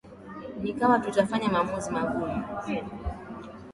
[0.61, 2.41] na ikiwa tutafanya maamuzi magumu